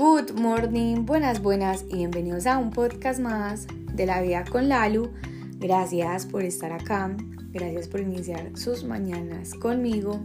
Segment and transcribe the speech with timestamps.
[0.00, 5.10] Good morning, buenas, buenas y bienvenidos a un podcast más de la vida con Lalu.
[5.58, 7.14] Gracias por estar acá,
[7.52, 10.18] gracias por iniciar sus mañanas conmigo.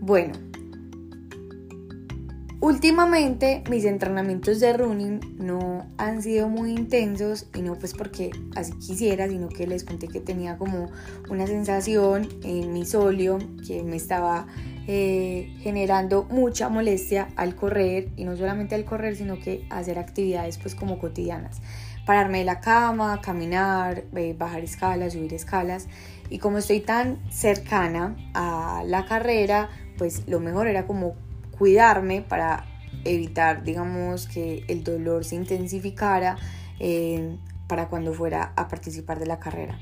[0.00, 0.34] Bueno,
[2.60, 8.72] últimamente mis entrenamientos de running no han sido muy intensos y no pues porque así
[8.74, 10.90] quisiera, sino que les conté que tenía como
[11.28, 14.46] una sensación en mi solio que me estaba
[14.88, 20.58] eh, generando mucha molestia al correr y no solamente al correr sino que hacer actividades
[20.58, 21.60] pues como cotidianas.
[22.06, 25.88] Pararme de la cama, caminar, eh, bajar escalas, subir escalas.
[26.30, 31.16] Y como estoy tan cercana a la carrera pues lo mejor era como
[31.58, 32.64] cuidarme para
[33.04, 36.36] evitar digamos que el dolor se intensificara
[36.80, 39.78] eh, para cuando fuera a participar de la carrera.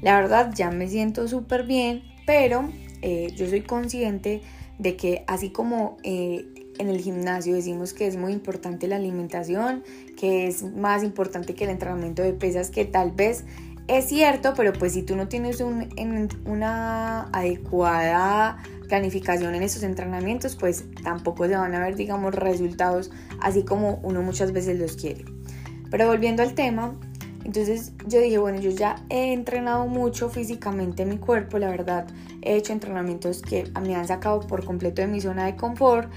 [0.00, 2.68] La verdad ya me siento súper bien pero
[3.02, 4.42] eh, yo soy consciente
[4.78, 6.46] de que así como eh,
[6.78, 9.82] en el gimnasio decimos que es muy importante la alimentación,
[10.16, 13.44] que es más importante que el entrenamiento de pesas, que tal vez
[13.88, 18.62] es cierto, pero pues si tú no tienes una adecuada
[18.92, 24.20] planificación en esos entrenamientos, pues tampoco se van a ver, digamos, resultados así como uno
[24.20, 25.24] muchas veces los quiere.
[25.90, 26.94] Pero volviendo al tema,
[27.42, 32.06] entonces yo dije, bueno, yo ya he entrenado mucho físicamente mi cuerpo, la verdad,
[32.42, 36.12] he hecho entrenamientos que me han sacado por completo de mi zona de confort.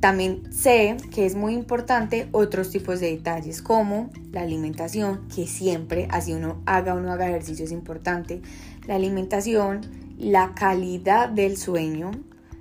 [0.00, 6.08] También sé que es muy importante otros tipos de detalles como la alimentación, que siempre,
[6.10, 8.42] así uno haga o no haga ejercicio, es importante.
[8.88, 12.12] La alimentación, la calidad del sueño.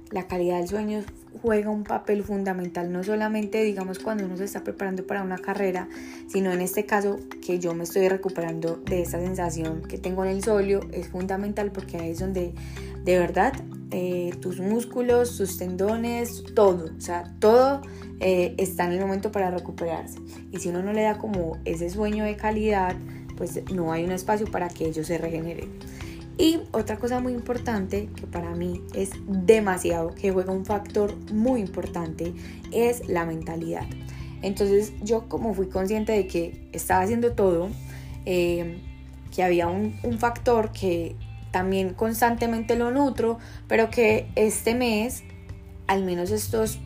[0.09, 1.03] La calidad del sueño
[1.41, 5.87] juega un papel fundamental, no solamente digamos cuando uno se está preparando para una carrera,
[6.27, 10.31] sino en este caso que yo me estoy recuperando de esa sensación que tengo en
[10.31, 12.53] el solio, es fundamental porque ahí es donde
[13.05, 13.53] de verdad
[13.91, 17.81] eh, tus músculos, tus tendones, todo, o sea, todo
[18.19, 20.19] eh, está en el momento para recuperarse.
[20.51, 22.95] Y si uno no le da como ese sueño de calidad,
[23.37, 25.69] pues no hay un espacio para que ellos se regeneren.
[26.41, 31.61] Y otra cosa muy importante que para mí es demasiado, que juega un factor muy
[31.61, 32.33] importante,
[32.71, 33.85] es la mentalidad.
[34.41, 37.69] Entonces yo como fui consciente de que estaba haciendo todo,
[38.25, 38.79] eh,
[39.29, 41.15] que había un, factor que
[41.51, 43.37] también constantemente lo nutro,
[43.67, 45.23] pero que este mes,
[45.85, 46.79] al menos estos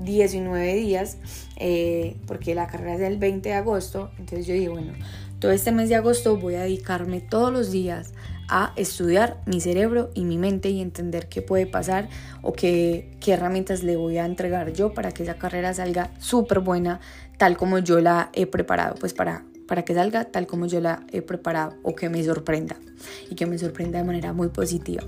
[0.00, 1.18] 19 días,
[1.56, 4.94] eh, porque la carrera es del 20 de agosto, entonces yo digo, bueno,
[5.40, 8.14] todo este mes de agosto voy a dedicarme todos los días
[8.48, 12.08] a estudiar mi cerebro y mi mente y entender qué puede pasar
[12.42, 16.60] o qué, qué herramientas le voy a entregar yo para que esa carrera salga súper
[16.60, 17.00] buena
[17.38, 21.04] tal como yo la he preparado, pues para, para que salga tal como yo la
[21.12, 22.76] he preparado o que me sorprenda
[23.30, 25.02] y que me sorprenda de manera muy positiva.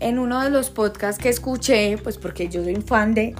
[0.00, 3.34] En uno de los podcasts que escuché, pues porque yo soy fan de,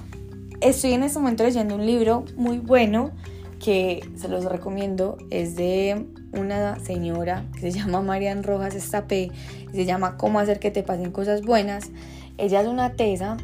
[0.61, 3.13] estoy en este momento leyendo un libro muy bueno
[3.59, 9.31] que se los recomiendo, es de una señora que se llama Marian Rojas Estapé,
[9.73, 11.91] se llama Cómo hacer que te pasen cosas buenas.
[12.37, 13.37] Ella es una tesa,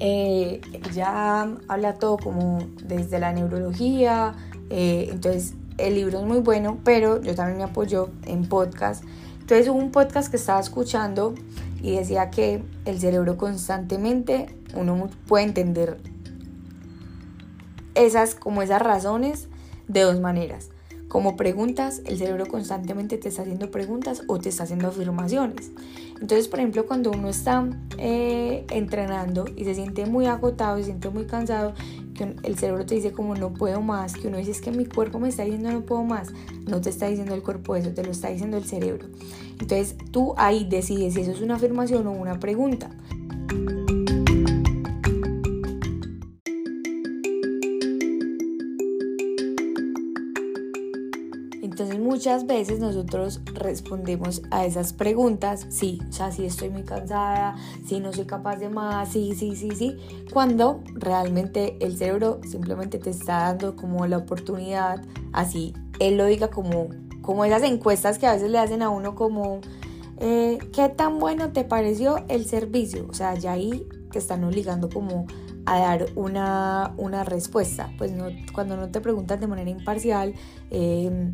[0.00, 4.34] eh, ella habla todo como desde la neurología,
[4.70, 9.04] eh, entonces el libro es muy bueno, pero yo también me apoyo en podcast.
[9.40, 11.34] Entonces hubo un podcast que estaba escuchando
[11.82, 15.98] y decía que el cerebro constantemente uno puede entender
[17.94, 19.48] esas como esas razones
[19.86, 20.70] de dos maneras
[21.08, 25.72] como preguntas, el cerebro constantemente te está haciendo preguntas o te está haciendo afirmaciones.
[26.20, 31.08] Entonces, por ejemplo, cuando uno está eh, entrenando y se siente muy agotado, se siente
[31.08, 31.72] muy cansado,
[32.14, 34.84] que el cerebro te dice como no puedo más, que uno dice es que mi
[34.84, 36.32] cuerpo me está diciendo no puedo más,
[36.66, 39.08] no te está diciendo el cuerpo eso, te lo está diciendo el cerebro.
[39.60, 42.90] Entonces, tú ahí decides si eso es una afirmación o una pregunta.
[51.62, 57.56] Entonces muchas veces nosotros respondemos a esas preguntas, sí, o sea, sí estoy muy cansada,
[57.86, 59.96] sí no soy capaz de más, sí, sí, sí, sí,
[60.32, 66.48] cuando realmente el cerebro simplemente te está dando como la oportunidad, así él lo diga
[66.48, 66.88] como,
[67.22, 69.60] como esas encuestas que a veces le hacen a uno como,
[70.20, 73.06] eh, ¿qué tan bueno te pareció el servicio?
[73.08, 75.26] O sea, ya ahí te están obligando como
[75.66, 77.92] a dar una, una respuesta.
[77.98, 80.34] Pues no, cuando no te preguntan de manera imparcial,
[80.70, 81.32] eh,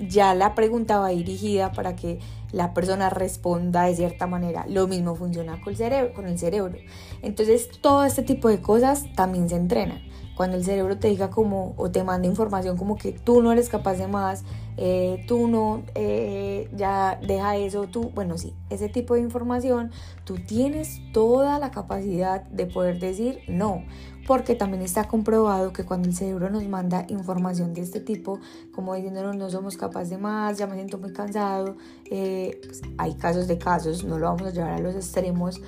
[0.00, 2.18] ya la pregunta va dirigida para que
[2.52, 4.66] la persona responda de cierta manera.
[4.68, 6.14] Lo mismo funciona con el cerebro.
[6.14, 6.78] Con el cerebro.
[7.22, 10.02] Entonces todo este tipo de cosas también se entrenan.
[10.38, 13.68] Cuando el cerebro te diga como o te manda información como que tú no eres
[13.68, 14.44] capaz de más,
[14.76, 19.90] eh, tú no, eh, ya deja eso, tú, bueno, sí, ese tipo de información,
[20.22, 23.82] tú tienes toda la capacidad de poder decir no,
[24.28, 28.38] porque también está comprobado que cuando el cerebro nos manda información de este tipo,
[28.72, 31.76] como diciéndonos no somos capaces de más, ya me siento muy cansado,
[32.12, 35.60] eh, pues hay casos de casos, no lo vamos a llevar a los extremos.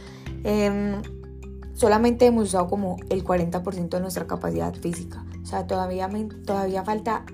[1.81, 5.25] Solamente hemos usado como el 40% de nuestra capacidad física.
[5.43, 6.11] O sea, todavía,
[6.45, 7.25] todavía falta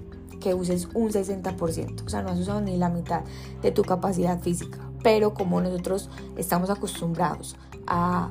[0.40, 2.06] que uses un 60%.
[2.06, 3.22] O sea, no has usado ni la mitad
[3.60, 4.78] de tu capacidad física.
[5.02, 7.56] Pero como nosotros estamos acostumbrados
[7.88, 8.30] a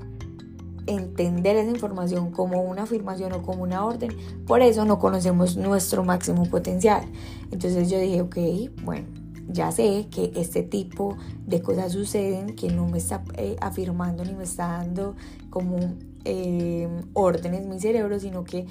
[0.87, 4.15] entender esa información como una afirmación o como una orden,
[4.47, 7.03] por eso no conocemos nuestro máximo potencial.
[7.51, 8.37] Entonces yo dije, ok,
[8.85, 14.23] bueno, ya sé que este tipo de cosas suceden, que no me está eh, afirmando
[14.25, 15.15] ni me está dando
[15.49, 15.77] como
[16.25, 18.65] eh, órdenes mi cerebro, sino que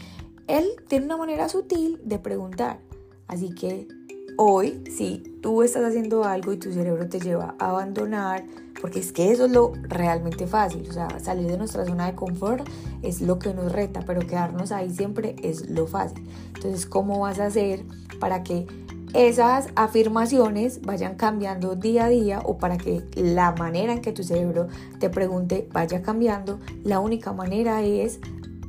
[0.47, 2.81] él tiene una manera sutil de preguntar.
[3.29, 3.89] Así que
[4.37, 8.45] hoy, si tú estás haciendo algo y tu cerebro te lleva a abandonar,
[8.81, 12.15] porque es que eso es lo realmente fácil, o sea, salir de nuestra zona de
[12.15, 12.69] confort
[13.03, 16.29] es lo que nos reta, pero quedarnos ahí siempre es lo fácil.
[16.55, 17.85] Entonces, ¿cómo vas a hacer
[18.21, 18.67] para que
[19.15, 24.25] esas afirmaciones vayan cambiando día a día o para que la manera en que tu
[24.25, 24.67] cerebro
[24.99, 28.19] te pregunte vaya cambiando, la única manera es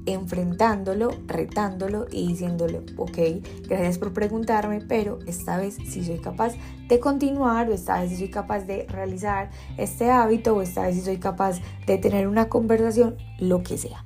[0.05, 3.17] enfrentándolo, retándolo y diciéndolo, ok,
[3.67, 6.53] gracias por preguntarme, pero esta vez sí soy capaz
[6.87, 10.95] de continuar o esta vez sí soy capaz de realizar este hábito o esta vez
[10.95, 14.05] sí soy capaz de tener una conversación, lo que sea.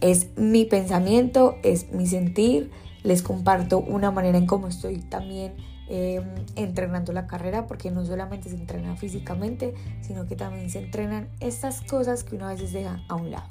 [0.00, 2.70] Es mi pensamiento, es mi sentir,
[3.04, 5.54] les comparto una manera en cómo estoy también
[5.88, 6.24] em,
[6.56, 11.82] entrenando la carrera, porque no solamente se entrena físicamente, sino que también se entrenan estas
[11.82, 13.48] cosas que uno a veces deja a un lado.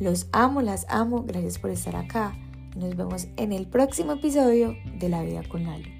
[0.00, 2.34] Los amo, las amo, gracias por estar acá.
[2.76, 5.97] Nos vemos en el próximo episodio de La Vida con Lalo.